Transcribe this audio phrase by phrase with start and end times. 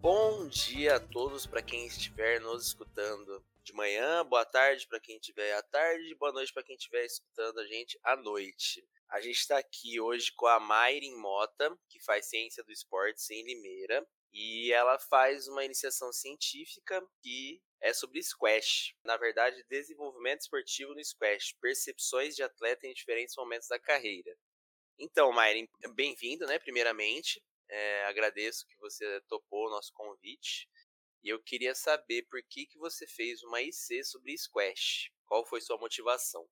[0.00, 5.16] Bom dia a todos para quem estiver nos escutando de manhã, boa tarde para quem
[5.16, 8.82] estiver à tarde, boa noite para quem estiver escutando a gente à noite.
[9.10, 13.44] A gente está aqui hoje com a Mayrin Mota, que faz ciência do esporte em
[13.44, 18.94] Limeira, e ela faz uma iniciação científica que é sobre squash.
[19.04, 24.34] Na verdade, desenvolvimento esportivo no squash, percepções de atleta em diferentes momentos da carreira.
[24.98, 27.44] Então, Mayrin, bem-vindo, né, primeiramente.
[27.70, 30.68] É, agradeço que você topou o nosso convite.
[31.22, 35.12] E eu queria saber por que, que você fez uma IC sobre squash.
[35.24, 36.44] Qual foi sua motivação?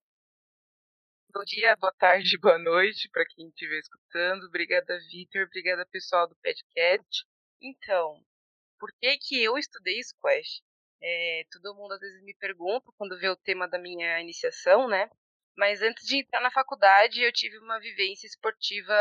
[1.34, 4.44] Bom dia, boa tarde, boa noite para quem estiver escutando.
[4.44, 5.42] Obrigada, Vitor.
[5.42, 7.26] Obrigada, pessoal do podcast.
[7.60, 8.24] Então,
[8.78, 10.62] por que, que eu estudei squash?
[11.02, 15.10] É, todo mundo às vezes me pergunta quando vê o tema da minha iniciação, né?
[15.56, 18.94] Mas antes de entrar na faculdade, eu tive uma vivência esportiva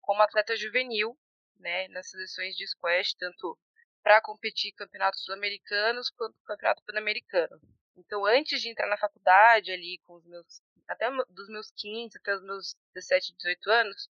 [0.00, 1.18] como atleta juvenil,
[1.60, 1.88] né?
[1.88, 3.58] Nas seleções de squash, tanto
[4.02, 7.60] para competir campeonatos sul-americanos quanto campeonato pan-americano.
[7.96, 12.34] Então, antes de entrar na faculdade ali com os meus até dos meus 15 até
[12.34, 14.10] os meus 17, 18 anos,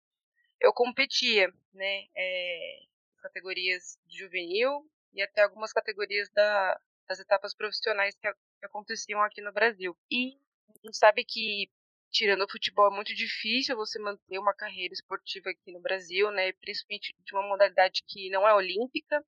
[0.59, 2.79] eu competia, né, é,
[3.21, 9.41] categorias de juvenil e até algumas categorias da, das etapas profissionais que, que aconteciam aqui
[9.41, 9.95] no Brasil.
[10.09, 10.37] E
[10.69, 11.69] a gente sabe que
[12.13, 16.53] tirando o futebol é muito difícil você manter uma carreira esportiva aqui no Brasil, né,
[16.53, 19.25] principalmente de uma modalidade que não é olímpica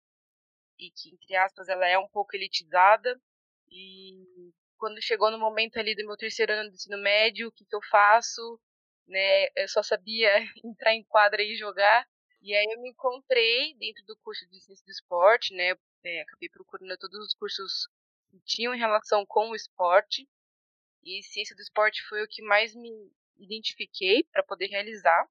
[0.79, 3.21] e que, entre aspas, ela é um pouco elitizada.
[3.71, 7.67] E quando chegou no momento ali do meu terceiro ano de ensino médio, o que,
[7.67, 8.59] que eu faço?
[9.07, 10.31] Né, eu só sabia
[10.65, 12.07] entrar em quadra e jogar.
[12.43, 15.75] E aí eu me encontrei dentro do curso de ciência do esporte, né?
[16.03, 17.87] É, acabei procurando todos os cursos
[18.31, 20.27] que tinham em relação com o esporte.
[21.03, 22.91] E ciência do esporte foi o que mais me
[23.39, 25.27] identifiquei para poder realizar.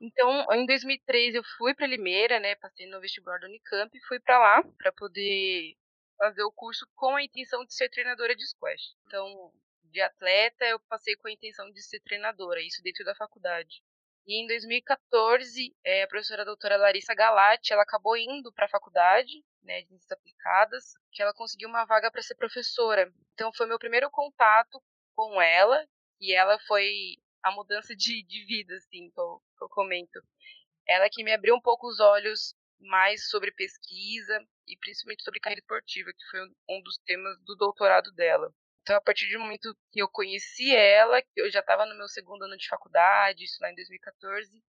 [0.00, 4.20] Então, em 2013 eu fui para Limeira, né, passei no vestibular da Unicamp e fui
[4.20, 5.74] para lá para poder
[6.18, 8.94] fazer o curso com a intenção de ser treinadora de squash.
[9.06, 9.52] Então,
[9.84, 13.82] de atleta, eu passei com a intenção de ser treinadora, isso dentro da faculdade.
[14.26, 19.42] E em 2014, é, a professora doutora Larissa Galati, ela acabou indo para a faculdade,
[19.66, 23.12] né, de ciências aplicadas, que ela conseguiu uma vaga para ser professora.
[23.34, 24.82] Então foi meu primeiro contato
[25.14, 25.86] com ela,
[26.20, 30.20] e ela foi a mudança de, de vida, assim, que eu, que eu comento.
[30.88, 35.60] Ela que me abriu um pouco os olhos mais sobre pesquisa e principalmente sobre carreira
[35.60, 38.52] esportiva, que foi um dos temas do doutorado dela.
[38.82, 42.08] Então, a partir do momento que eu conheci ela, que eu já estava no meu
[42.08, 44.62] segundo ano de faculdade, isso lá em 2014,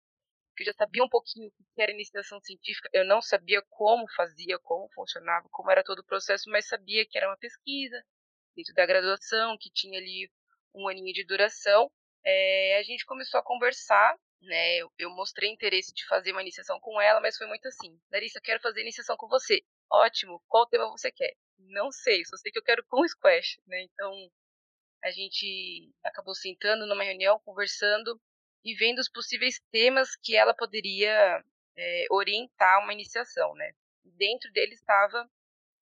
[0.56, 4.06] que eu já sabia um pouquinho o que era iniciação científica, eu não sabia como
[4.17, 8.03] fazia, como funcionava, como era todo o processo, mas sabia que era uma pesquisa
[8.56, 10.31] dentro da graduação, que tinha ali
[10.75, 11.91] um aninho de duração.
[12.25, 14.78] É, a gente começou a conversar, né?
[14.78, 18.41] Eu, eu, mostrei interesse de fazer uma iniciação com ela, mas foi muito assim: Larissa,
[18.43, 19.62] quero fazer iniciação com você.
[19.91, 21.34] Ótimo, qual tema você quer?
[21.59, 23.83] Não sei, só sei que eu quero com squash, né?
[23.83, 24.31] Então
[25.05, 28.21] a gente acabou sentando numa reunião, conversando
[28.66, 31.41] e vendo os possíveis temas que ela poderia
[31.77, 33.72] é, orientar uma iniciação, né?
[34.04, 35.25] Dentro dele estava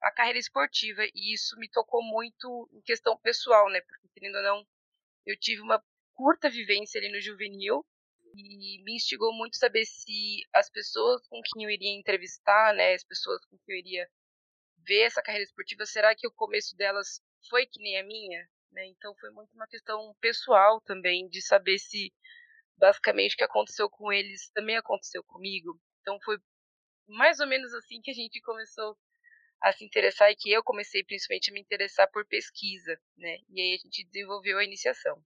[0.03, 3.81] a carreira esportiva e isso me tocou muito em questão pessoal, né?
[3.81, 4.67] Porque querendo ou não,
[5.25, 7.83] eu tive uma curta vivência ali no juvenil
[8.35, 13.05] e me instigou muito saber se as pessoas com quem eu iria entrevistar, né, as
[13.05, 14.11] pessoas com quem eu iria
[14.87, 18.47] ver essa carreira esportiva, será que o começo delas foi que nem a minha?
[18.73, 18.87] Né?
[18.89, 22.13] Então foi muito uma questão pessoal também, de saber se
[22.77, 25.81] basicamente o que aconteceu com eles também aconteceu comigo.
[26.01, 26.39] Então foi
[27.09, 28.97] mais ou menos assim que a gente começou
[29.63, 33.39] a se interessar e que eu comecei principalmente a me interessar por pesquisa, né?
[33.49, 35.23] E aí a gente desenvolveu a iniciação.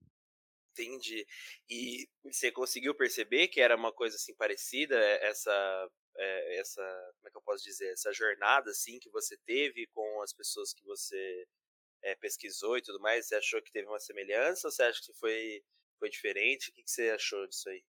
[0.72, 1.26] Entendi.
[1.68, 5.88] E você conseguiu perceber que era uma coisa assim parecida, eh, essa
[6.18, 6.82] é, essa,
[7.16, 10.72] como é que eu posso dizer, essa jornada assim que você teve com as pessoas
[10.74, 11.46] que você
[12.02, 15.12] é, pesquisou e tudo mais, você achou que teve uma semelhança ou você acha que
[15.14, 15.62] foi,
[15.98, 16.70] foi diferente?
[16.70, 17.82] O que, que você achou disso aí?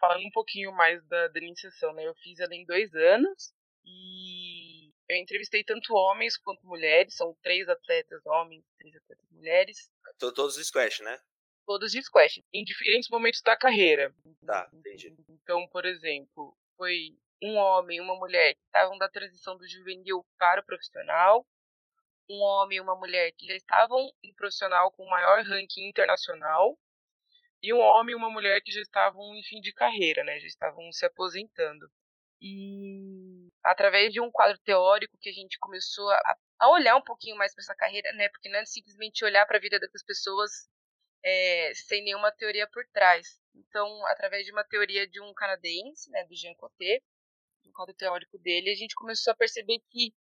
[0.00, 2.06] Falando um pouquinho mais da, da iniciação, né?
[2.06, 3.54] Eu fiz ela em dois anos
[3.84, 9.90] e eu entrevistei tanto homens quanto mulheres, são três atletas homens, três atletas mulheres.
[10.18, 11.20] Todos de squash, né?
[11.66, 14.14] Todos de squash, em diferentes momentos da carreira.
[14.44, 15.14] Tá, entendi.
[15.28, 20.24] Então, por exemplo, foi um homem e uma mulher que estavam da transição do juvenil
[20.38, 21.46] para o profissional,
[22.30, 26.78] um homem e uma mulher que já estavam no profissional com maior ranking internacional,
[27.62, 30.38] e um homem e uma mulher que já estavam em fim de carreira, né?
[30.40, 31.88] Já estavam se aposentando.
[32.40, 37.36] E através de um quadro teórico que a gente começou a, a olhar um pouquinho
[37.36, 38.28] mais para essa carreira, né?
[38.30, 40.50] Porque não é simplesmente olhar para a vida dessas pessoas
[41.24, 43.38] é, sem nenhuma teoria por trás.
[43.54, 47.00] Então, através de uma teoria de um canadense, né, do Jean Coté,
[47.64, 50.12] no quadro teórico dele, a gente começou a perceber que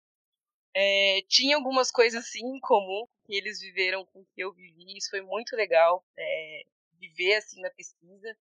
[0.75, 4.97] é, tinha algumas coisas sim em comum que eles viveram com que eu vivi.
[4.97, 6.61] Isso foi muito legal é,
[7.01, 8.37] viver assim na pesquisa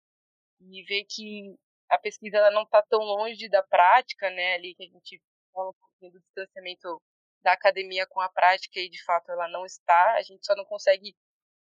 [0.60, 1.56] e ver que
[1.88, 4.54] a pesquisa ela não está tão longe da prática, né?
[4.54, 5.20] Ali que a gente
[5.52, 7.02] fala um pouquinho do distanciamento
[7.42, 10.14] da academia com a prática e de fato ela não está.
[10.14, 11.16] A gente só não consegue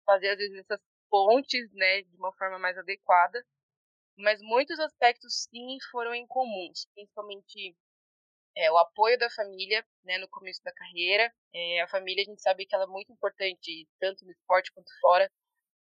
[0.04, 3.44] fazer às vezes essas pontes, né, de uma forma mais adequada.
[4.18, 7.76] Mas muitos aspectos sim foram incomuns, principalmente
[8.56, 11.32] é, o apoio da família, né, no começo da carreira.
[11.54, 14.90] É, a família a gente sabe que ela é muito importante tanto no esporte quanto
[15.00, 15.30] fora,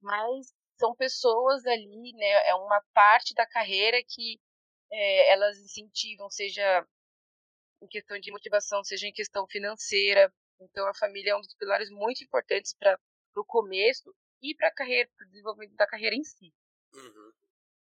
[0.03, 4.41] mas são pessoas ali, né, é uma parte da carreira que
[4.91, 6.87] é, elas incentivam, seja
[7.83, 10.33] em questão de motivação, seja em questão financeira.
[10.61, 12.99] Então a família é um dos pilares muito importantes para
[13.37, 16.53] o começo e para a carreira, para o desenvolvimento da carreira em si.
[16.95, 17.33] Uhum.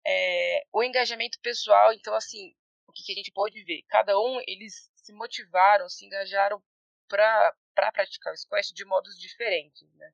[0.06, 2.54] É, o engajamento pessoal, então assim,
[2.88, 3.84] o que, que a gente pode ver?
[3.88, 6.62] Cada um, eles se motivaram, se engajaram
[7.08, 10.12] para pra praticar o squash de modos diferentes, né?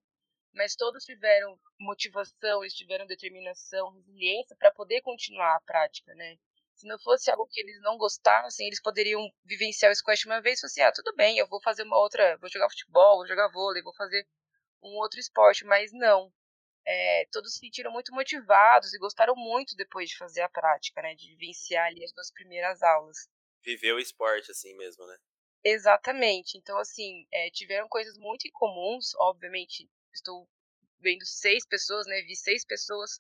[0.55, 6.37] Mas todos tiveram motivação, eles tiveram determinação, resiliência para poder continuar a prática, né?
[6.73, 10.61] Se não fosse algo que eles não gostassem, eles poderiam vivenciar o squash uma vez
[10.61, 13.49] e assim, ah, tudo bem, eu vou fazer uma outra, vou jogar futebol, vou jogar
[13.49, 14.27] vôlei, vou fazer
[14.81, 16.31] um outro esporte, mas não
[16.85, 21.15] é, todos se sentiram muito motivados e gostaram muito depois de fazer a prática, né?
[21.15, 23.17] De vivenciar ali as duas primeiras aulas.
[23.63, 25.17] Viver o esporte assim mesmo, né?
[25.63, 26.57] Exatamente.
[26.57, 29.15] Então, assim, é, tiveram coisas muito incomuns.
[29.15, 30.47] Obviamente, estou
[30.99, 32.21] vendo seis pessoas, né?
[32.21, 33.11] Vi seis pessoas.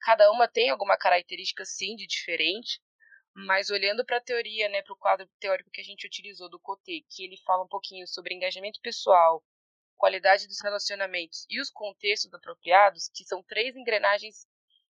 [0.00, 2.80] Cada uma tem alguma característica, sim, de diferente.
[3.34, 6.58] Mas olhando para a teoria, né, para o quadro teórico que a gente utilizou do
[6.58, 9.44] Coté, que ele fala um pouquinho sobre engajamento pessoal,
[9.96, 14.46] qualidade dos relacionamentos e os contextos apropriados, que são três engrenagens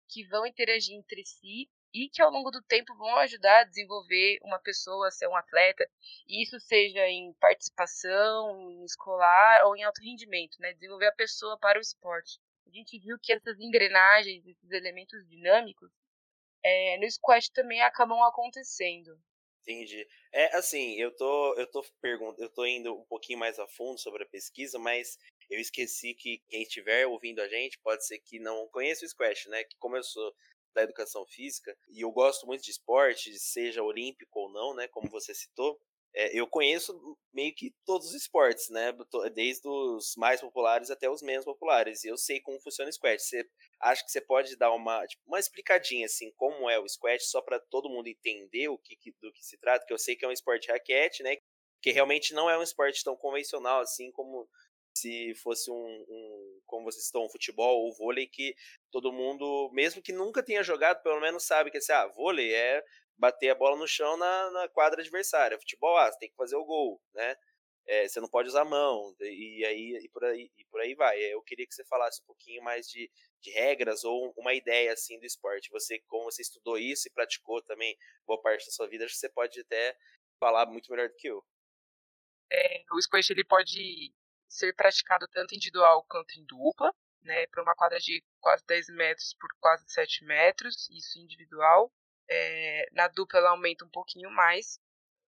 [0.07, 4.39] que vão interagir entre si e que ao longo do tempo vão ajudar a desenvolver
[4.43, 5.87] uma pessoa a ser um atleta,
[6.27, 10.73] isso seja em participação, em escolar ou em alto rendimento, né?
[10.73, 12.39] Desenvolver a pessoa para o esporte.
[12.65, 15.91] A gente viu que essas engrenagens, esses elementos dinâmicos,
[16.63, 19.19] é, no squash também acabam acontecendo.
[19.61, 20.07] Entendi.
[20.31, 23.99] É assim, eu tô, eu tô perguntando, eu tô indo um pouquinho mais a fundo
[23.99, 28.39] sobre a pesquisa, mas eu esqueci que quem estiver ouvindo a gente pode ser que
[28.39, 29.63] não conheça o squash, né?
[29.63, 30.33] Que como eu sou
[30.73, 34.87] da educação física e eu gosto muito de esporte, seja olímpico ou não, né?
[34.87, 35.79] Como você citou,
[36.13, 38.93] é, eu conheço meio que todos os esportes, né?
[39.33, 42.03] Desde os mais populares até os menos populares.
[42.03, 43.23] E eu sei como funciona o squash.
[43.23, 47.29] Você acha que você pode dar uma, tipo, uma explicadinha assim, como é o squash,
[47.29, 49.85] só para todo mundo entender o que, do que se trata?
[49.85, 51.37] Que eu sei que é um esporte raquete, né?
[51.81, 54.49] Que realmente não é um esporte tão convencional assim como
[54.93, 58.55] se fosse um, um como vocês estão, um futebol ou vôlei que
[58.91, 62.83] todo mundo, mesmo que nunca tenha jogado, pelo menos sabe que assim, ah, vôlei é
[63.17, 65.59] bater a bola no chão na, na quadra adversária.
[65.59, 67.35] Futebol, ah, você tem que fazer o gol, né?
[67.87, 70.93] É, você não pode usar a mão, e aí e por aí, e por aí
[70.93, 71.19] vai.
[71.19, 73.09] Eu queria que você falasse um pouquinho mais de,
[73.41, 75.69] de regras ou uma ideia assim do esporte.
[75.71, 79.19] Você, como você estudou isso e praticou também boa parte da sua vida, acho que
[79.19, 79.97] você pode até
[80.39, 81.43] falar muito melhor do que eu.
[82.51, 84.13] É, o squash ele pode
[84.51, 86.93] ser praticado tanto individual quanto em dupla,
[87.23, 91.91] né, para uma quadra de quase 10 metros por quase 7 metros, isso individual
[92.31, 94.79] é, na dupla ela aumenta um pouquinho mais.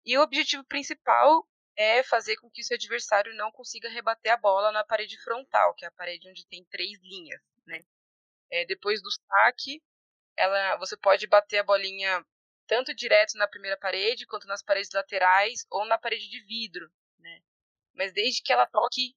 [0.04, 4.36] E o objetivo principal é fazer com que o seu adversário não consiga rebater a
[4.36, 7.40] bola na parede frontal, que é a parede onde tem três linhas.
[7.66, 7.80] Né?
[8.50, 9.82] É, depois do saque,
[10.36, 12.24] ela, você pode bater a bolinha
[12.66, 16.90] tanto direto na primeira parede, quanto nas paredes laterais ou na parede de vidro.
[17.18, 17.40] Né?
[17.94, 19.14] Mas desde que ela toque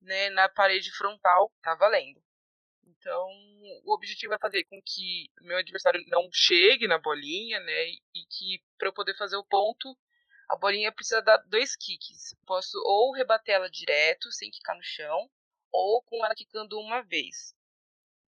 [0.00, 2.22] né, na parede frontal, tá valendo.
[2.84, 3.28] Então,
[3.84, 7.84] o objetivo é fazer com que meu adversário não chegue na bolinha, né?
[8.14, 9.96] E que para eu poder fazer o ponto,
[10.48, 12.34] a bolinha precisa dar dois kicks.
[12.46, 15.30] Posso ou rebater ela direto, sem quicar no chão,
[15.72, 17.54] ou com ela quicando uma vez.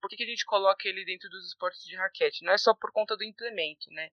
[0.00, 2.44] Por que, que a gente coloca ele dentro dos esportes de raquete?
[2.44, 4.10] Não é só por conta do implemento, né?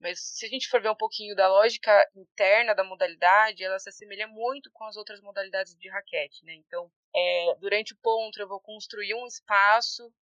[0.00, 3.88] Mas se a gente for ver um pouquinho da lógica interna da modalidade, ela se
[3.88, 6.54] assemelha muito com as outras modalidades de raquete, né?
[6.54, 10.12] Então, é, durante o ponto eu vou construir um espaço,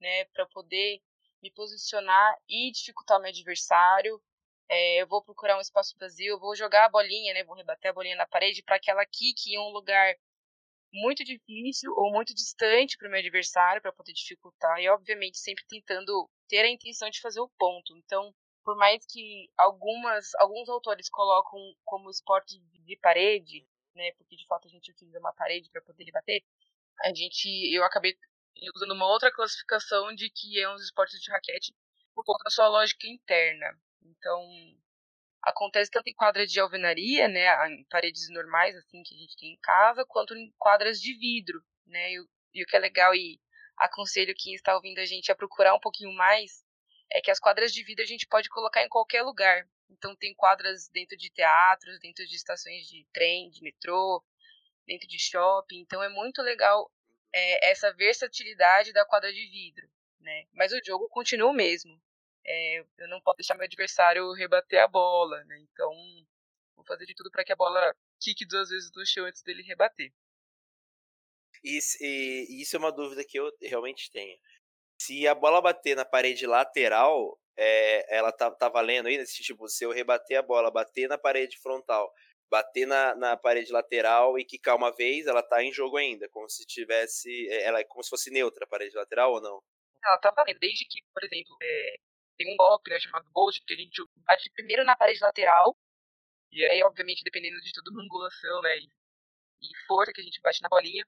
[0.00, 1.00] né, para poder
[1.42, 4.20] me posicionar e dificultar meu adversário.
[4.68, 7.90] É, eu vou procurar um espaço vazio, eu vou jogar a bolinha, né, vou rebater
[7.90, 10.14] a bolinha na parede para que ela quique em um lugar
[10.92, 15.64] muito difícil ou muito distante para o meu adversário para poder dificultar e obviamente sempre
[15.68, 17.96] tentando ter a intenção de fazer o ponto.
[17.96, 24.12] Então, por mais que algumas alguns autores colocam como esporte de parede, né?
[24.12, 26.42] Porque de fato a gente utiliza uma parede para poder debater.
[27.02, 28.16] A gente, eu acabei
[28.74, 31.74] usando uma outra classificação de que é uns esportes de raquete
[32.14, 33.66] por conta da sua lógica interna.
[34.02, 34.42] Então,
[35.42, 39.54] acontece tanto em quadras de alvenaria, né, em paredes normais assim que a gente tem
[39.54, 42.12] em casa, quanto em quadras de vidro, né?
[42.12, 42.16] E,
[42.54, 43.40] e o que é legal e
[43.76, 46.62] aconselho quem está ouvindo a gente a procurar um pouquinho mais
[47.12, 49.68] é que as quadras de vidro a gente pode colocar em qualquer lugar.
[49.90, 54.24] Então tem quadras dentro de teatros, dentro de estações de trem, de metrô,
[54.86, 55.80] dentro de shopping.
[55.80, 56.90] Então é muito legal
[57.32, 59.88] é, essa versatilidade da quadra de vidro,
[60.20, 60.46] né?
[60.52, 62.00] Mas o jogo continua o mesmo.
[62.44, 65.58] É, eu não posso deixar meu adversário rebater a bola, né?
[65.58, 65.92] Então
[66.76, 69.62] vou fazer de tudo para que a bola quique duas vezes no chão antes dele
[69.62, 70.12] rebater.
[71.62, 74.38] Isso, e, isso é uma dúvida que eu realmente tenho.
[75.10, 79.66] Se a bola bater na parede lateral, é, ela tá, tá valendo aí, nesse tipo,
[79.66, 82.12] se eu rebater a bola, bater na parede frontal,
[82.48, 86.48] bater na, na parede lateral e quicar uma vez, ela tá em jogo ainda, como
[86.48, 87.48] se tivesse.
[87.48, 89.60] É, ela é como se fosse neutra a parede lateral ou não?
[90.04, 91.96] Ela tá valendo, desde que, por exemplo, é,
[92.38, 95.76] tem um golpe né, chamado Ghost, que a gente bate primeiro na parede lateral,
[96.52, 100.68] e aí, obviamente, dependendo de tudo, angulação, né, e força que a gente bate na
[100.68, 101.04] bolinha,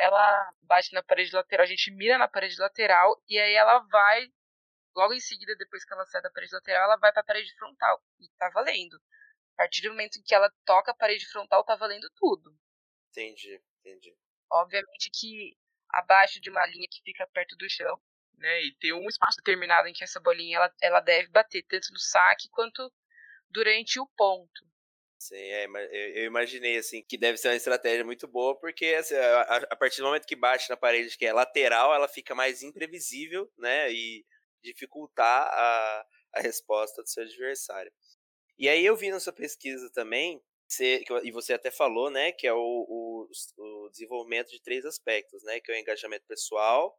[0.00, 4.26] ela bate na parede lateral, a gente mira na parede lateral, e aí ela vai,
[4.96, 8.02] logo em seguida, depois que ela sai da parede lateral, ela vai pra parede frontal,
[8.18, 8.96] e tá valendo.
[9.54, 12.50] A partir do momento em que ela toca a parede frontal, tá valendo tudo.
[13.10, 14.16] Entendi, entendi.
[14.50, 15.56] Obviamente que
[15.90, 18.00] abaixo de uma linha que fica perto do chão,
[18.38, 18.62] né?
[18.62, 21.98] E tem um espaço determinado em que essa bolinha ela, ela deve bater, tanto no
[21.98, 22.90] saque quanto
[23.50, 24.69] durante o ponto.
[25.20, 25.66] Sim, é,
[26.18, 30.00] eu imaginei assim que deve ser uma estratégia muito boa, porque assim, a, a, partir
[30.00, 33.92] do momento que bate na parede que é lateral, ela fica mais imprevisível, né?
[33.92, 34.24] E
[34.62, 37.92] dificultar a, a resposta do seu adversário.
[38.58, 42.46] E aí eu vi na sua pesquisa também, você, e você até falou, né, que
[42.46, 46.98] é o, o, o, desenvolvimento de três aspectos, né, que é o engajamento pessoal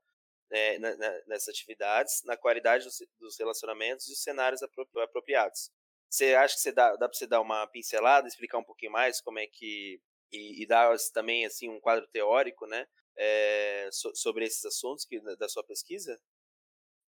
[0.49, 5.71] né, na, na, nessas atividades, na qualidade dos, dos, relacionamentos e os cenários apropriados.
[6.11, 9.21] Você acha que você dá, dá para você dar uma pincelada, explicar um pouquinho mais
[9.21, 12.85] como é que e, e dar também assim um quadro teórico, né,
[13.17, 16.19] é, so, sobre esses assuntos que, da sua pesquisa?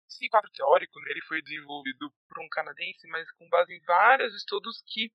[0.07, 4.33] Esse quadro teórico né, ele foi desenvolvido por um canadense, mas com base em vários
[4.33, 5.11] estudos que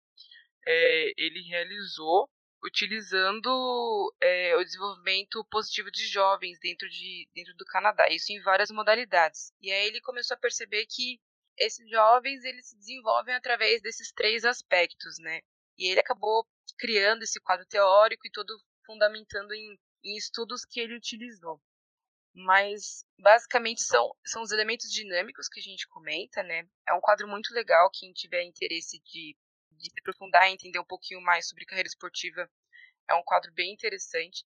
[0.66, 2.28] é, ele realizou
[2.62, 8.70] utilizando é, o desenvolvimento positivo de jovens dentro, de, dentro do Canadá, isso em várias
[8.70, 9.54] modalidades.
[9.58, 11.18] E aí ele começou a perceber que
[11.61, 15.40] esses jovens eles se desenvolvem através desses três aspectos, né?
[15.79, 16.47] E ele acabou
[16.79, 21.61] criando esse quadro teórico e todo fundamentando em, em estudos que ele utilizou
[22.35, 26.67] mas basicamente são, são os elementos dinâmicos que a gente comenta, né?
[26.88, 29.37] É um quadro muito legal, quem tiver interesse de,
[29.73, 32.49] de se aprofundar e entender um pouquinho mais sobre carreira esportiva,
[33.09, 34.45] é um quadro bem interessante.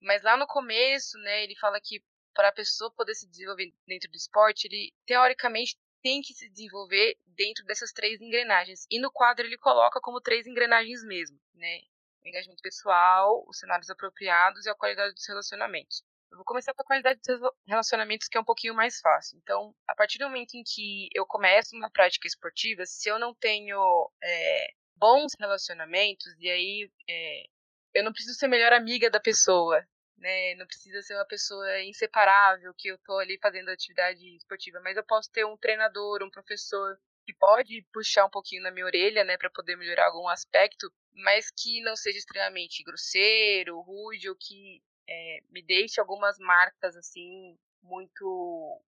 [0.00, 2.02] Mas lá no começo, né, ele fala que
[2.34, 7.16] para a pessoa poder se desenvolver dentro do esporte, ele teoricamente tem que se desenvolver
[7.28, 8.86] dentro dessas três engrenagens.
[8.90, 11.80] E no quadro ele coloca como três engrenagens mesmo, né?
[12.22, 16.02] O engajamento pessoal, os cenários apropriados e a qualidade dos relacionamentos.
[16.30, 19.38] Eu vou começar com a qualidade dos relacionamentos, que é um pouquinho mais fácil.
[19.38, 23.34] Então, a partir do momento em que eu começo uma prática esportiva, se eu não
[23.34, 27.44] tenho é, bons relacionamentos, e aí é,
[27.94, 30.54] eu não preciso ser melhor amiga da pessoa, né?
[30.54, 35.04] Não precisa ser uma pessoa inseparável que eu tô ali fazendo atividade esportiva, mas eu
[35.04, 39.36] posso ter um treinador, um professor que pode puxar um pouquinho na minha orelha, né,
[39.38, 45.38] para poder melhorar algum aspecto, mas que não seja extremamente grosseiro, rude ou que é,
[45.50, 48.82] me deixe algumas marcas assim muito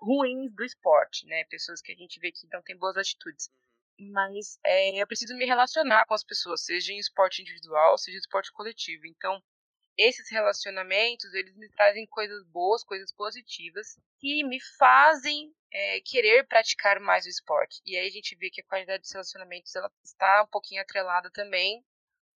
[0.00, 1.44] ruins do esporte, né?
[1.44, 3.50] Pessoas que a gente vê que não tem boas atitudes.
[3.98, 4.12] Uhum.
[4.12, 8.20] Mas é, eu preciso me relacionar com as pessoas, seja em esporte individual, seja em
[8.20, 9.06] esporte coletivo.
[9.06, 9.42] Então,
[9.96, 17.00] esses relacionamentos, eles me trazem coisas boas, coisas positivas, que me fazem é, querer praticar
[17.00, 17.80] mais o esporte.
[17.84, 21.30] E aí a gente vê que a qualidade dos relacionamentos ela está um pouquinho atrelada
[21.30, 21.84] também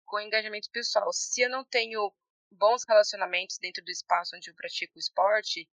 [0.06, 1.12] com o engajamento pessoal.
[1.12, 2.14] Se eu não tenho
[2.52, 5.70] bons relacionamentos dentro do espaço onde eu pratico o esporte,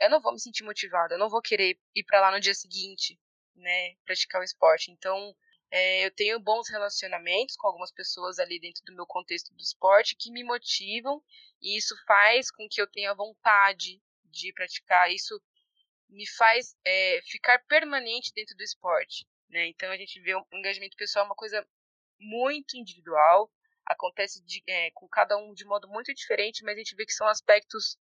[0.00, 2.54] eu não vou me sentir motivada, eu não vou querer ir para lá no dia
[2.54, 3.18] seguinte,
[3.56, 4.90] né, praticar o esporte.
[4.90, 5.34] Então,
[5.70, 10.16] é, eu tenho bons relacionamentos com algumas pessoas ali dentro do meu contexto do esporte
[10.16, 11.22] que me motivam
[11.60, 15.12] e isso faz com que eu tenha vontade de praticar.
[15.12, 15.40] Isso
[16.08, 19.26] me faz é, ficar permanente dentro do esporte.
[19.50, 19.66] Né?
[19.66, 21.66] Então a gente vê o engajamento pessoal uma coisa
[22.18, 23.50] muito individual
[23.88, 27.12] acontece de, é, com cada um de modo muito diferente, mas a gente vê que
[27.12, 27.96] são aspectos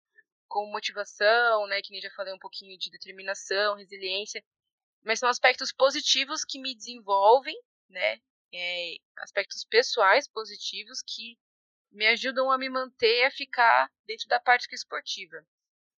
[0.48, 4.44] como motivação, né, que nem já falei um pouquinho de determinação, resiliência,
[5.04, 7.56] mas são aspectos positivos que me desenvolvem,
[7.90, 8.20] né,
[8.54, 11.38] é, aspectos pessoais positivos que
[11.92, 15.46] me ajudam a me manter a ficar dentro da prática esportiva.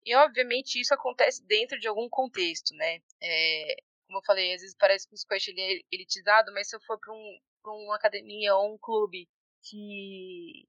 [0.05, 3.01] E obviamente isso acontece dentro de algum contexto, né?
[3.21, 3.75] É,
[4.07, 6.81] como eu falei, às vezes parece que o squash ele é elitizado, mas se eu
[6.81, 9.27] for para um, uma academia ou um clube
[9.63, 10.67] que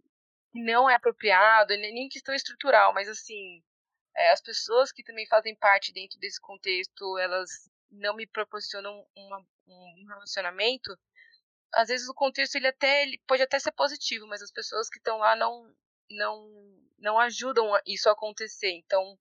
[0.53, 3.63] não é apropriado, nem questão estrutural, mas assim,
[4.17, 9.45] é, as pessoas que também fazem parte dentro desse contexto, elas não me proporcionam uma,
[9.67, 10.97] um relacionamento,
[11.75, 14.99] às vezes o contexto ele até ele pode até ser positivo, mas as pessoas que
[14.99, 15.75] estão lá não
[16.11, 18.71] não não ajudam isso a acontecer.
[18.73, 19.19] Então,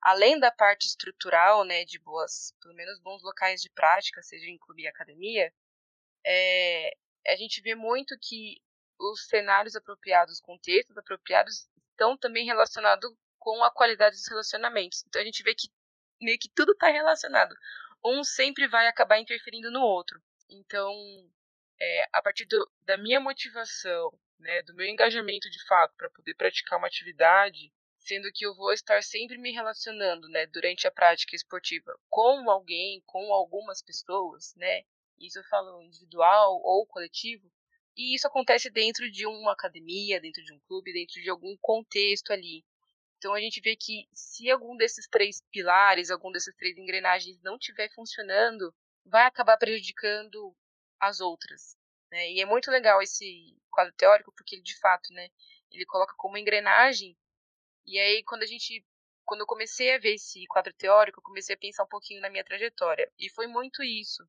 [0.00, 4.58] além da parte estrutural, né, de boas, pelo menos bons locais de prática, seja em
[4.58, 5.52] clube e academia,
[6.26, 8.60] é, a gente vê muito que
[8.98, 15.04] os cenários apropriados, os contextos apropriados estão também relacionados com a qualidade dos relacionamentos.
[15.06, 15.68] Então a gente vê que
[16.20, 17.54] meio que tudo está relacionado.
[18.04, 20.20] Um sempre vai acabar interferindo no outro.
[20.50, 20.92] Então,
[21.80, 26.34] é, a partir do, da minha motivação, né, do meu engajamento de fato para poder
[26.34, 31.36] praticar uma atividade, sendo que eu vou estar sempre me relacionando, né, durante a prática
[31.36, 34.82] esportiva com alguém, com algumas pessoas, né,
[35.18, 37.50] isso eu falo individual ou coletivo,
[37.96, 42.32] e isso acontece dentro de uma academia, dentro de um clube, dentro de algum contexto
[42.32, 42.64] ali.
[43.22, 47.54] Então a gente vê que se algum desses três pilares, algum desses três engrenagens não
[47.54, 48.74] estiver funcionando,
[49.04, 50.52] vai acabar prejudicando
[50.98, 51.76] as outras.
[52.10, 52.32] Né?
[52.32, 55.28] E é muito legal esse quadro teórico porque ele de fato, né,
[55.70, 57.16] ele coloca como engrenagem.
[57.86, 58.84] E aí quando a gente,
[59.24, 62.28] quando eu comecei a ver esse quadro teórico, eu comecei a pensar um pouquinho na
[62.28, 64.28] minha trajetória e foi muito isso,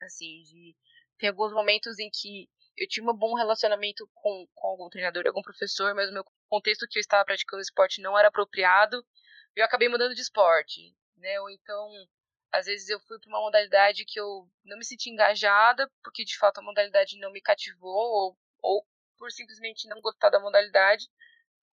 [0.00, 0.76] assim, de
[1.18, 5.42] tem alguns momentos em que eu tinha um bom relacionamento com, com algum treinador, algum
[5.42, 9.02] professor, mas o meu contexto que eu estava praticando esporte não era apropriado,
[9.56, 11.40] eu acabei mudando de esporte, né?
[11.40, 11.90] Ou então,
[12.52, 16.36] às vezes eu fui para uma modalidade que eu não me senti engajada, porque de
[16.36, 21.08] fato a modalidade não me cativou, ou, ou por simplesmente não gostar da modalidade,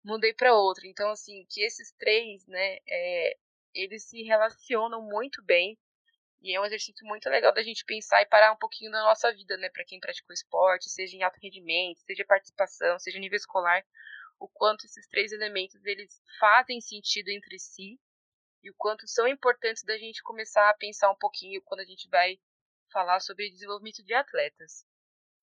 [0.02, 0.88] mudei para outra.
[0.88, 3.38] Então, assim, que esses três, né, é,
[3.74, 5.78] eles se relacionam muito bem
[6.42, 9.30] e é um exercício muito legal da gente pensar e parar um pouquinho na nossa
[9.34, 9.70] vida, né?
[9.70, 13.84] Para quem praticou esporte, seja em alto rendimento, seja participação, seja nível escolar,
[14.40, 18.00] o quanto esses três elementos eles fazem sentido entre si
[18.64, 22.08] e o quanto são importantes da gente começar a pensar um pouquinho quando a gente
[22.10, 22.40] vai
[22.92, 24.86] falar sobre desenvolvimento de atletas.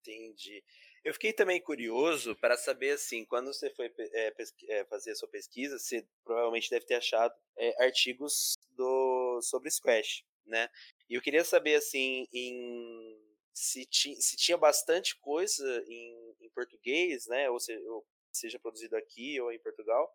[0.00, 0.62] Entendi.
[1.04, 4.34] Eu fiquei também curioso para saber assim, quando você foi é,
[4.68, 10.24] é, fazer a sua pesquisa, você provavelmente deve ter achado é, artigos do sobre squash
[10.46, 10.68] né?
[11.08, 13.18] E eu queria saber, assim, em,
[13.52, 17.50] se, ti, se tinha bastante coisa em, em português, né?
[17.50, 18.06] Ou, se, ou
[18.36, 20.12] seja produzido aqui ou em Portugal,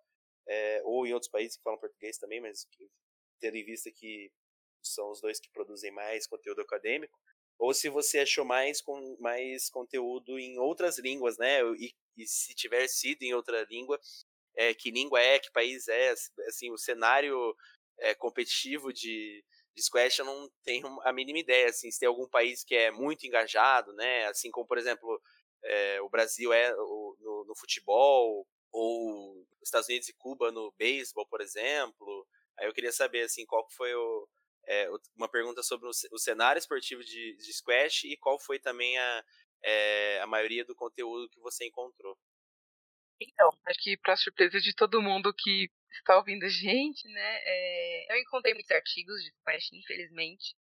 [0.47, 2.67] é, ou em outros países que falam português também, mas
[3.39, 4.31] tendo em vista que
[4.81, 7.19] são os dois que produzem mais conteúdo acadêmico,
[7.59, 11.61] ou se você achou mais, com, mais conteúdo em outras línguas, né?
[11.77, 13.99] E, e se tiver sido em outra língua,
[14.55, 16.09] é, que língua é, que país é,
[16.47, 17.55] assim, o cenário
[17.99, 19.43] é, competitivo de,
[19.75, 22.91] de squash eu não tenho a mínima ideia, assim, se tem algum país que é
[22.91, 25.21] muito engajado, né, assim como, por exemplo,
[25.63, 30.71] é, o Brasil é o, no, no, futebol, ou os Estados Unidos e Cuba no
[30.77, 34.27] beisebol, por exemplo, aí eu queria saber, assim, qual foi o,
[34.67, 39.25] é, uma pergunta sobre o cenário esportivo de, de, squash e qual foi também a,
[39.63, 42.17] é, a maioria do conteúdo que você encontrou.
[43.19, 45.69] Então, acho que para surpresa de todo mundo que
[45.99, 50.55] está ouvindo a gente, né, é, eu encontrei muitos artigos de Squash, infelizmente.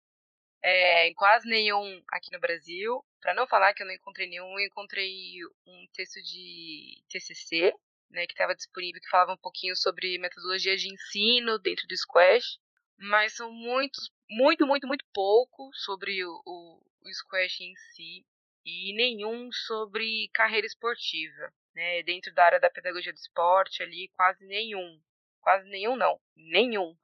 [0.64, 3.04] É, quase nenhum aqui no Brasil.
[3.22, 7.74] Para não falar que eu não encontrei nenhum, eu encontrei um texto de TCC,
[8.10, 12.60] né, que estava disponível, que falava um pouquinho sobre metodologia de ensino dentro do Squash,
[12.98, 18.26] mas são muitos, muito, muito, muito pouco sobre o, o, o Squash em si
[18.66, 24.44] e nenhum sobre carreira esportiva né, dentro da área da pedagogia do esporte ali, quase
[24.46, 25.00] nenhum.
[25.40, 26.98] Quase nenhum não, nenhum.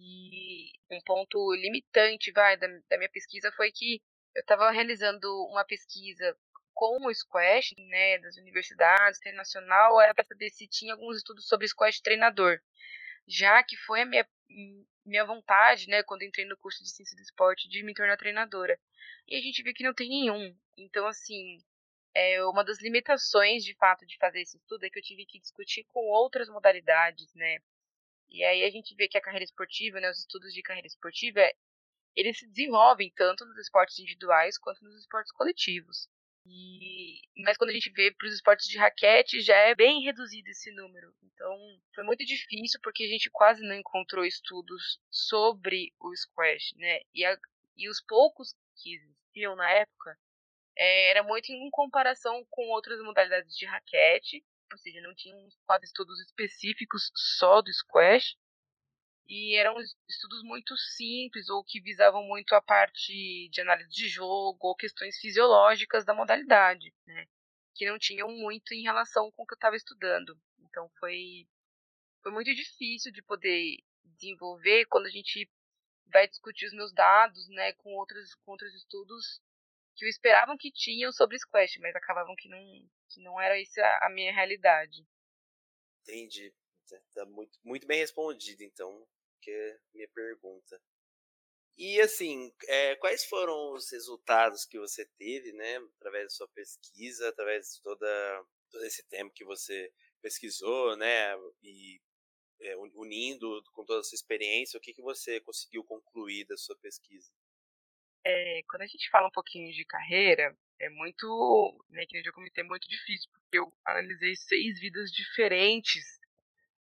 [0.00, 4.00] E um ponto limitante, vai, da, da minha pesquisa foi que
[4.34, 6.36] eu estava realizando uma pesquisa
[6.72, 11.66] com o squash, né, das universidades internacional, era para saber se tinha alguns estudos sobre
[11.66, 12.60] squash treinador,
[13.26, 14.28] já que foi a minha,
[15.04, 18.78] minha vontade, né, quando entrei no curso de ciência do esporte, de me tornar treinadora.
[19.26, 20.56] E a gente viu que não tem nenhum.
[20.76, 21.60] Então, assim,
[22.14, 25.40] é, uma das limitações, de fato, de fazer esse estudo é que eu tive que
[25.40, 27.58] discutir com outras modalidades, né?
[28.30, 31.40] E aí a gente vê que a carreira esportiva, né, os estudos de carreira esportiva,
[32.14, 36.08] eles se desenvolvem tanto nos esportes individuais quanto nos esportes coletivos.
[36.50, 40.48] E, mas quando a gente vê para os esportes de raquete, já é bem reduzido
[40.48, 41.14] esse número.
[41.22, 47.00] Então, foi muito difícil porque a gente quase não encontrou estudos sobre o squash, né?
[47.14, 47.38] E, a,
[47.76, 50.18] e os poucos que existiam na época
[50.76, 55.34] é, era muito em comparação com outras modalidades de raquete, ou seja, não tinha
[55.66, 58.36] quase estudos específicos só do squash.
[59.28, 59.74] e eram
[60.08, 65.18] estudos muito simples ou que visavam muito a parte de análise de jogo ou questões
[65.18, 67.26] fisiológicas da modalidade, né?
[67.74, 70.38] Que não tinham muito em relação com o que eu estava estudando.
[70.60, 71.46] Então foi
[72.22, 75.50] foi muito difícil de poder desenvolver quando a gente
[76.12, 79.40] vai discutir os meus dados, né, com outros com outros estudos
[79.98, 82.58] que eu esperavam que tinham sobre Squash, mas acabavam que não
[83.10, 85.04] que não era essa a minha realidade.
[86.02, 86.54] Entendi.
[87.12, 89.06] Tá muito, muito bem respondido, então
[89.42, 90.80] que é minha pergunta.
[91.76, 97.28] E assim, é, quais foram os resultados que você teve, né, através da sua pesquisa,
[97.28, 102.00] através de toda, todo esse tempo que você pesquisou, né, e
[102.60, 106.76] é, unindo com toda a sua experiência, o que, que você conseguiu concluir da sua
[106.78, 107.30] pesquisa?
[108.24, 112.62] É, quando a gente fala um pouquinho de carreira, é muito, né, que eu comentei,
[112.62, 116.18] é muito difícil, porque eu analisei seis vidas diferentes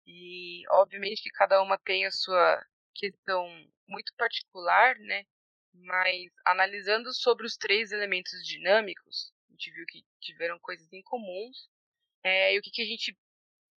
[0.05, 3.45] e obviamente que cada uma tem a sua questão
[3.87, 5.25] muito particular, né?
[5.73, 11.69] Mas analisando sobre os três elementos dinâmicos, a gente viu que tiveram coisas em comuns.
[12.23, 13.15] É, e o que, que a gente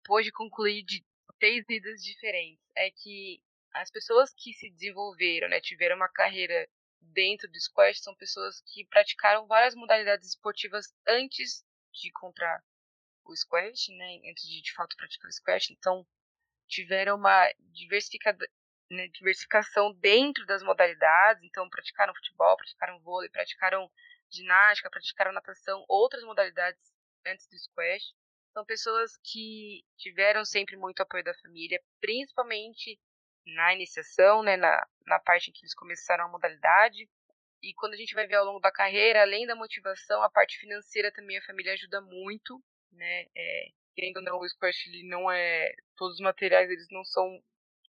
[0.06, 1.04] pôde concluir de
[1.40, 3.42] três vidas diferentes é que
[3.74, 6.68] as pessoas que se desenvolveram, né, tiveram uma carreira
[7.02, 12.64] dentro do squash, são pessoas que praticaram várias modalidades esportivas antes de encontrar
[13.26, 15.72] o squash, né, antes de de fato praticar o squash.
[15.72, 16.06] Então,
[16.68, 17.48] tiveram uma
[18.90, 23.90] né, diversificação dentro das modalidades, então praticaram futebol, praticaram vôlei, praticaram
[24.32, 26.82] ginástica, praticaram natação, outras modalidades
[27.26, 28.14] antes do squash.
[28.54, 33.00] São pessoas que tiveram sempre muito apoio da família, principalmente
[33.56, 37.10] na iniciação, né, na, na parte em que eles começaram a modalidade.
[37.62, 40.58] E quando a gente vai ver ao longo da carreira, além da motivação, a parte
[40.60, 43.26] financeira também a família ajuda muito, né?
[43.36, 45.74] É, querendo ou não, o Squash ele não é.
[45.98, 47.42] Todos os materiais eles não são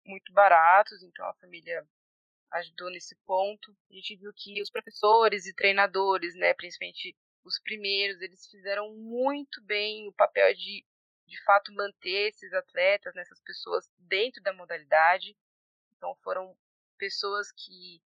[0.06, 1.86] muito baratos, então a família
[2.54, 3.76] ajudou nesse ponto.
[3.92, 9.62] A gente viu que os professores e treinadores, né, principalmente os primeiros, eles fizeram muito
[9.64, 10.84] bem o papel de
[11.30, 15.38] de fato manter esses atletas, né, essas pessoas dentro da modalidade.
[16.00, 16.58] Então foram
[16.98, 18.02] pessoas que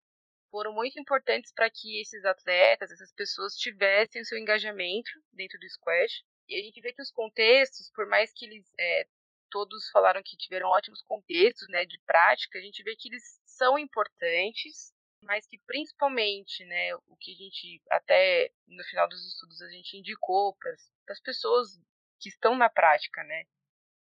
[0.50, 5.70] foram muito importantes para que esses atletas, essas pessoas tivessem o seu engajamento dentro do
[5.70, 6.24] squash.
[6.48, 9.08] E a gente vê que os contextos, por mais que eles é,
[9.50, 13.78] todos falaram que tiveram ótimos contextos né, de prática, a gente vê que eles são
[13.78, 19.70] importantes, mas que principalmente, né, o que a gente até no final dos estudos a
[19.70, 20.74] gente indicou para
[21.10, 21.80] as pessoas
[22.20, 23.46] que estão na prática, né,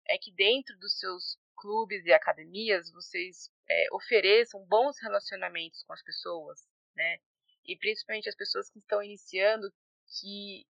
[0.09, 6.03] é que dentro dos seus clubes e academias vocês é, ofereçam bons relacionamentos com as
[6.03, 6.61] pessoas,
[6.97, 7.19] né,
[7.65, 9.73] e principalmente as pessoas que estão iniciando
[10.19, 10.67] que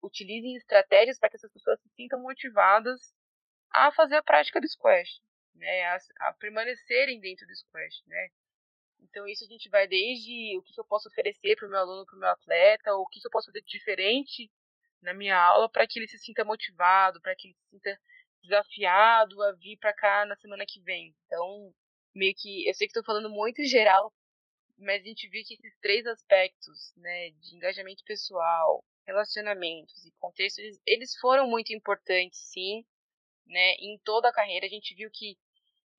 [0.00, 3.12] utilizem estratégias para que essas pessoas se sintam motivadas
[3.72, 5.20] a fazer a prática do squash,
[5.52, 8.28] né, a, a permanecerem dentro do squash, né.
[9.00, 12.06] Então isso a gente vai desde o que eu posso oferecer para o meu aluno,
[12.06, 14.50] para o meu atleta, ou o que eu posso fazer de diferente
[15.02, 18.00] na minha aula para que ele se sinta motivado, para que ele se sinta
[18.46, 21.14] desafiado a vir para cá na semana que vem.
[21.26, 21.72] Então,
[22.14, 24.12] meio que eu sei que estou falando muito geral,
[24.78, 30.58] mas a gente viu que esses três aspectos, né, de engajamento pessoal, relacionamentos e contexto,
[30.58, 32.84] eles, eles foram muito importantes, sim,
[33.46, 33.74] né?
[33.74, 35.38] Em toda a carreira a gente viu que,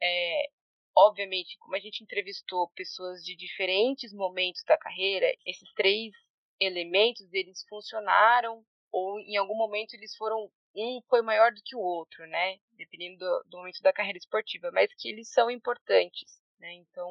[0.02, 0.50] é,
[0.96, 6.14] obviamente, como a gente entrevistou pessoas de diferentes momentos da carreira, esses três
[6.60, 11.80] elementos eles funcionaram ou em algum momento eles foram um foi maior do que o
[11.80, 12.60] outro, né?
[12.74, 16.74] Dependendo do, do momento da carreira esportiva, mas que eles são importantes, né?
[16.74, 17.10] Então,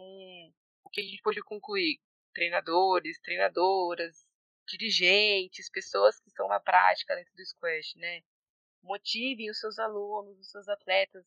[0.85, 1.99] o que a gente pode concluir?
[2.33, 4.25] Treinadores, treinadoras,
[4.67, 8.23] dirigentes, pessoas que estão na prática dentro do squash, né?
[8.83, 11.27] Motivem os seus alunos, os seus atletas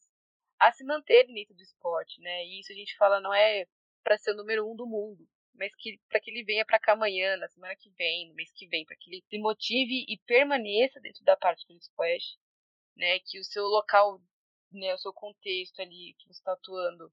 [0.60, 2.45] a se manterem dentro do esporte, né?
[2.45, 3.65] E isso a gente fala não é
[4.04, 5.28] para ser o número um do mundo,
[5.60, 8.50] mas que para que ele venha para cá amanhã, na semana que vem, no mês
[8.54, 12.38] que vem, para que ele se motive e permaneça dentro da parte do squash,
[12.95, 13.19] né?
[13.19, 14.22] Que o seu local,
[14.72, 17.12] né, o seu contexto ali que você está atuando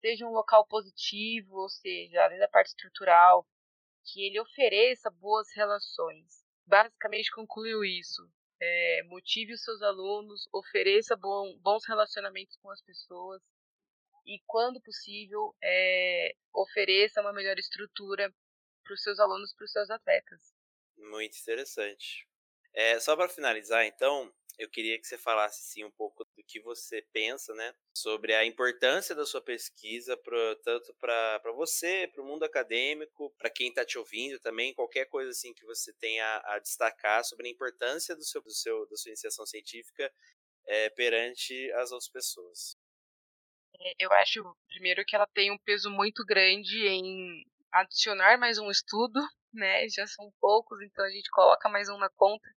[0.00, 3.46] seja um local positivo, ou seja, além da parte estrutural,
[4.04, 6.44] que ele ofereça boas relações.
[6.66, 8.22] Basicamente concluiu isso.
[8.60, 13.42] É, motive os seus alunos, ofereça bom, bons relacionamentos com as pessoas
[14.26, 18.32] e, quando possível, é, ofereça uma melhor estrutura
[18.82, 20.54] para os seus alunos, para os seus atletas.
[20.96, 22.26] Muito interessante.
[22.72, 26.60] É, só para finalizar, então, eu queria que você falasse sim um pouco do que
[26.60, 32.26] você pensa, né, sobre a importância da sua pesquisa pro, tanto para você, para o
[32.26, 36.58] mundo acadêmico, para quem está te ouvindo também, qualquer coisa assim que você tenha a
[36.58, 40.12] destacar sobre a importância do seu, do seu da sua iniciação científica
[40.66, 42.76] é, perante as outras pessoas.
[43.80, 48.70] É, eu acho, primeiro, que ela tem um peso muito grande em adicionar mais um
[48.70, 49.20] estudo,
[49.52, 49.88] né?
[49.88, 52.48] Já são poucos, então a gente coloca mais um na conta.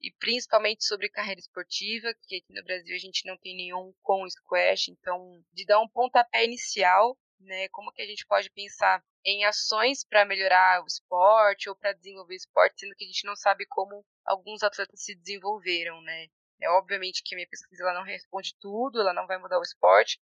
[0.00, 4.28] E principalmente sobre carreira esportiva, que aqui no Brasil a gente não tem nenhum com
[4.28, 7.68] squash, então de dar um pontapé inicial, né?
[7.70, 12.34] Como que a gente pode pensar em ações para melhorar o esporte ou para desenvolver
[12.34, 16.28] o esporte, sendo que a gente não sabe como alguns atletas se desenvolveram, né?
[16.64, 19.62] É obviamente que a minha pesquisa ela não responde tudo, ela não vai mudar o
[19.62, 20.18] esporte,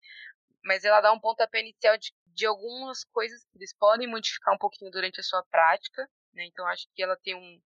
[0.64, 4.58] mas ela dá um pontapé inicial de, de algumas coisas que eles podem modificar um
[4.58, 6.46] pouquinho durante a sua prática, né?
[6.46, 7.62] Então acho que ela tem um,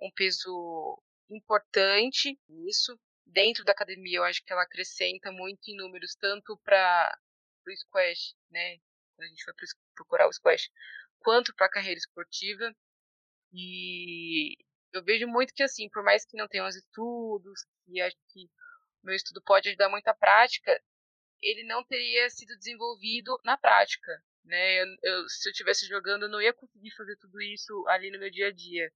[0.00, 2.98] um peso importante nisso.
[3.24, 7.18] Dentro da academia, eu acho que ela acrescenta muito em números, tanto para
[7.66, 8.78] o squash, né?
[9.16, 9.54] Quando a gente vai
[9.94, 10.70] procurar o squash,
[11.20, 12.74] quanto para a carreira esportiva.
[13.52, 14.54] E
[14.92, 18.50] eu vejo muito que, assim, por mais que não tenha os estudos, e acho que
[19.02, 20.82] meu estudo pode ajudar muito a prática,
[21.40, 24.22] ele não teria sido desenvolvido na prática.
[24.44, 24.82] Né?
[24.82, 28.18] Eu, eu, se eu estivesse jogando, eu não ia conseguir fazer tudo isso ali no
[28.18, 28.92] meu dia a dia.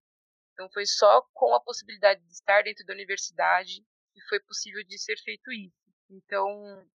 [0.53, 4.99] Então foi só com a possibilidade de estar dentro da universidade que foi possível de
[4.99, 5.83] ser feito isso.
[6.09, 6.87] Então,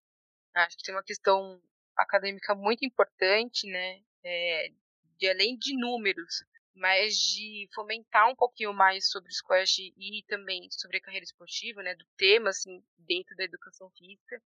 [0.54, 1.60] acho que tem uma questão
[1.96, 4.00] acadêmica muito importante, né?
[4.24, 4.68] É,
[5.18, 6.44] de além de números,
[6.78, 11.82] mas de fomentar um pouquinho mais sobre o squash e também sobre a carreira esportiva,
[11.82, 11.94] né?
[11.94, 14.40] Do tema, assim, dentro da educação física.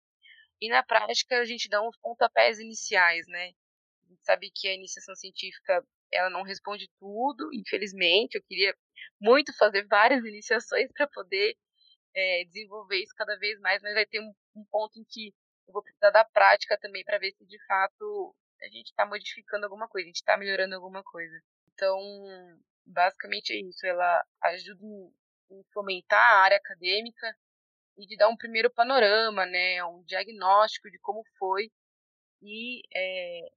[0.61, 3.53] E na prática a gente dá uns pontapés iniciais, né?
[4.05, 8.37] A gente sabe que a iniciação científica ela não responde tudo, infelizmente.
[8.37, 8.75] Eu queria
[9.21, 11.57] muito fazer várias iniciações para poder
[12.15, 15.35] é, desenvolver isso cada vez mais, mas vai ter um, um ponto em que
[15.67, 19.65] eu vou precisar da prática também para ver se de fato a gente está modificando
[19.65, 21.35] alguma coisa, a gente está melhorando alguma coisa.
[21.83, 21.99] Então,
[22.87, 23.85] basicamente é isso.
[23.85, 27.37] Ela ajuda em, fomentar a área acadêmica
[27.99, 31.71] e de dar um primeiro panorama, né, um diagnóstico de como foi
[32.41, 33.51] e é,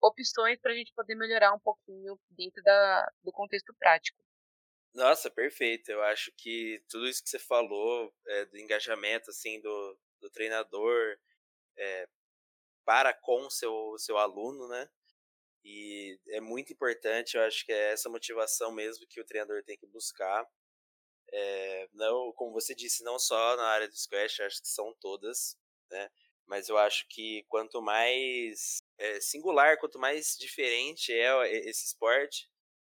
[0.00, 4.22] opções para a gente poder melhorar um pouquinho dentro da, do contexto prático.
[4.94, 5.90] Nossa, perfeito.
[5.90, 11.18] Eu acho que tudo isso que você falou, é, do engajamento assim do, do treinador
[11.76, 12.08] é,
[12.84, 14.88] para com seu seu aluno, né?
[15.64, 17.36] E é muito importante.
[17.36, 20.46] Eu acho que é essa motivação mesmo que o treinador tem que buscar.
[21.32, 25.56] É, não, como você disse, não só na área do squash, acho que são todas,
[25.90, 26.10] né?
[26.46, 32.50] Mas eu acho que quanto mais é, singular, quanto mais diferente é esse esporte,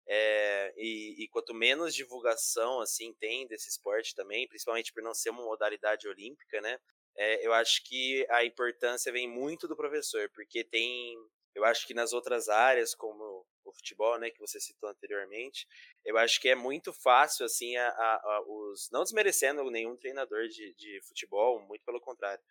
[0.09, 5.31] é, e, e, quanto menos divulgação assim tem desse esporte também, principalmente por não ser
[5.31, 6.79] uma modalidade olímpica, né?
[7.16, 11.16] É, eu acho que a importância vem muito do professor, porque tem,
[11.57, 15.66] eu acho que nas outras áreas como o futebol, né, que você citou anteriormente,
[16.05, 20.75] eu acho que é muito fácil assim a, a, os, não desmerecendo nenhum treinador de,
[20.75, 22.42] de futebol, muito pelo contrário.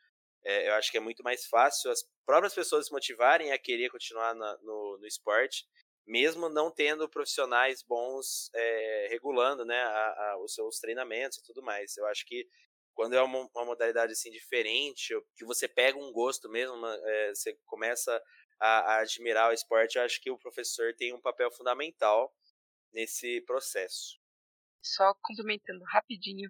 [0.43, 3.89] É, eu acho que é muito mais fácil as próprias pessoas se motivarem a querer
[3.89, 5.65] continuar na, no, no esporte
[6.07, 11.63] mesmo não tendo profissionais bons é, regulando né, a, a, os seus treinamentos e tudo
[11.63, 11.97] mais.
[11.97, 12.47] Eu acho que
[12.93, 17.57] quando é uma, uma modalidade assim diferente, que você pega um gosto mesmo, é, você
[17.65, 18.21] começa
[18.59, 22.33] a, a, admirar o esporte, eu acho que o professor tem um papel fundamental
[22.93, 24.19] nesse processo.
[24.81, 26.49] Só complementando rapidinho,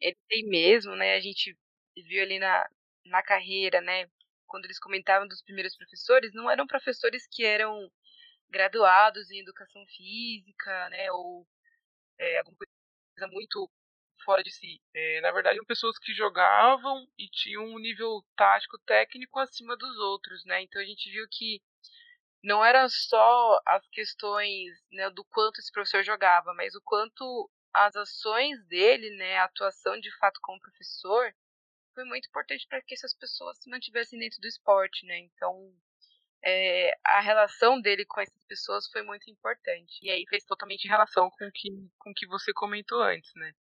[0.00, 1.14] ele tem mesmo, né?
[1.14, 1.56] A gente
[1.96, 2.68] viu ali na,
[3.06, 4.08] na carreira, né?
[4.46, 7.90] Quando eles comentavam dos primeiros professores, não eram professores que eram
[8.48, 11.46] graduados em educação física, né, ou
[12.18, 13.70] é, alguma coisa muito
[14.26, 14.80] fora de si.
[14.94, 19.96] É, na verdade, eram pessoas que jogavam e tinham um nível tático técnico acima dos
[19.98, 20.62] outros, né?
[20.62, 21.62] Então a gente viu que
[22.44, 27.96] não era só as questões né, do quanto esse professor jogava, mas o quanto as
[27.96, 31.34] ações dele, né, a atuação de fato como professor,
[31.94, 35.18] foi muito importante para que essas pessoas se mantivessem dentro do esporte, né?
[35.18, 35.74] Então
[36.44, 39.98] é, a relação dele com essas pessoas foi muito importante.
[40.02, 43.52] E aí fez totalmente relação com que, o com que você comentou antes, né?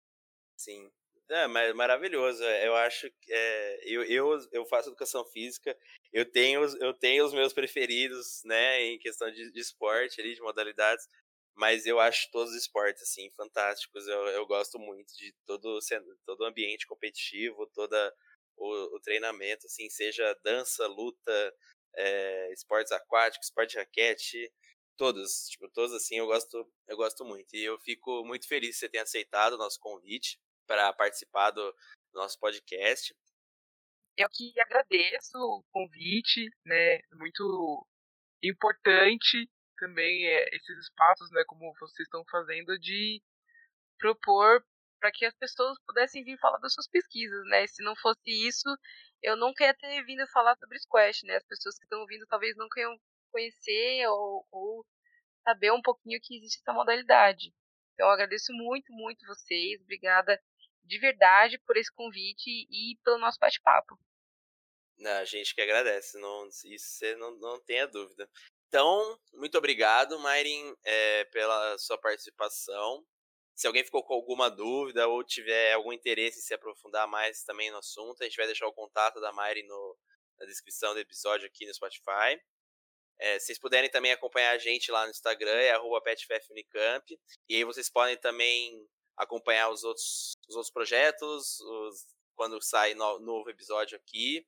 [0.57, 0.91] Sim.
[1.31, 2.43] É, maravilhoso.
[2.45, 5.77] Eu acho que é, eu, eu, eu faço educação física,
[6.13, 10.43] eu tenho, eu tenho os meus preferidos, né, em questão de, de esporte, ali, de
[10.43, 11.07] modalidades,
[11.55, 14.07] mas eu acho todos os esportes, assim, fantásticos.
[14.07, 15.79] Eu, eu gosto muito de todo,
[16.27, 18.13] todo o ambiente competitivo, toda
[18.57, 21.55] o, o treinamento, assim, seja dança, luta,
[21.97, 24.53] é, esportes aquáticos, esporte de raquete,
[24.97, 27.55] todos, tipo, todos assim, eu gosto, eu gosto muito.
[27.55, 31.75] E eu fico muito feliz que você tenha aceitado o nosso convite para participar do
[32.13, 33.15] nosso podcast.
[34.17, 37.01] Eu que agradeço o convite, né?
[37.13, 37.87] Muito
[38.43, 43.21] importante também é, esses espaços, né, como vocês estão fazendo, de
[43.99, 44.65] propor
[45.01, 47.67] para que as pessoas pudessem vir falar das suas pesquisas, né?
[47.67, 48.69] Se não fosse isso,
[49.23, 51.37] eu nunca ia ter vindo falar sobre Squash, né?
[51.37, 52.97] As pessoas que estão ouvindo talvez nunca iam
[53.35, 54.87] conhecer ou, ou
[55.43, 57.53] saber um pouquinho que existe essa modalidade.
[57.93, 59.81] Então, eu agradeço muito, muito vocês.
[59.83, 60.41] Obrigada
[60.85, 63.99] de verdade por esse convite e pelo nosso bate-papo.
[65.05, 68.29] A gente que agradece, não, isso você não, não tenha dúvida.
[68.69, 73.05] Então, muito obrigado, Mairin, é, pela sua participação.
[73.55, 77.71] Se alguém ficou com alguma dúvida ou tiver algum interesse em se aprofundar mais também
[77.71, 79.99] no assunto, a gente vai deixar o contato da Mairin no,
[80.39, 82.41] na descrição do episódio aqui no Spotify.
[83.19, 87.19] É, vocês puderem também acompanhar a gente lá no Instagram, é petffunicamp.
[87.49, 93.19] E aí vocês podem também acompanhar os outros, os outros projetos, os, quando sai no,
[93.21, 94.45] novo episódio aqui.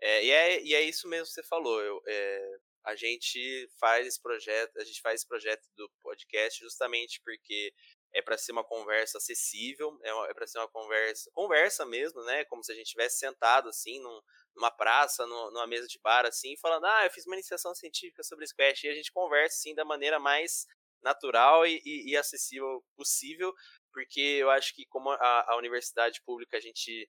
[0.00, 1.80] É, e, é, e é isso mesmo que você falou.
[1.80, 7.20] Eu, é, a gente faz esse projeto, a gente faz esse projeto do podcast justamente
[7.22, 7.72] porque
[8.12, 12.44] é para ser uma conversa acessível, é, é para ser uma conversa, conversa mesmo, né?
[12.46, 14.20] Como se a gente tivesse sentado assim num,
[14.54, 18.46] numa praça, numa mesa de bar assim, falando: "Ah, eu fiz uma iniciação científica sobre
[18.46, 18.84] Squash".
[18.84, 20.66] E a gente conversa assim da maneira mais
[21.02, 23.54] natural e, e, e acessível possível,
[23.92, 27.08] porque eu acho que como a, a universidade pública a gente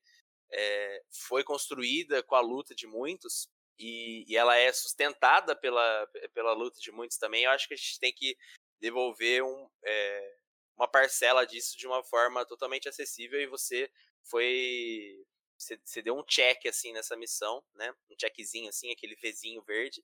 [0.51, 3.47] é, foi construída com a luta de muitos
[3.79, 7.77] e, e, ela é sustentada pela, pela luta de muitos também, eu acho que a
[7.77, 8.37] gente tem que
[8.79, 10.40] devolver um, é,
[10.81, 13.89] uma parcela disso de uma forma totalmente acessível e você
[14.23, 15.23] foi
[15.57, 17.93] você, deu um check assim nessa missão, né?
[18.09, 20.03] Um checkzinho assim, aquele Vzinho verde,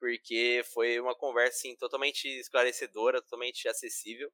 [0.00, 4.32] porque foi uma conversa assim, totalmente esclarecedora, totalmente acessível.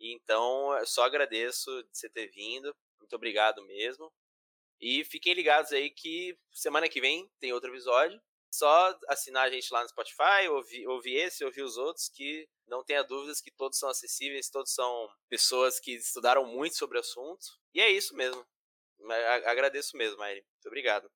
[0.00, 2.74] Então, só agradeço de você ter vindo.
[3.00, 4.12] Muito obrigado mesmo.
[4.80, 8.20] E fiquem ligados aí que semana que vem tem outro episódio.
[8.50, 12.84] Só assinar a gente lá no Spotify, ouvir, ouvir esse, ouvir os outros, que não
[12.84, 17.46] tenha dúvidas que todos são acessíveis, todos são pessoas que estudaram muito sobre o assunto.
[17.74, 18.44] E é isso mesmo.
[19.44, 20.44] Agradeço mesmo, Mairi.
[20.54, 21.10] Muito obrigado.